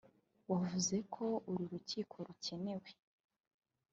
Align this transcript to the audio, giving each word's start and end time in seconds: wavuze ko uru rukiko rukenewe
wavuze 0.51 0.95
ko 1.13 1.25
uru 1.49 1.63
rukiko 1.71 2.15
rukenewe 2.27 2.89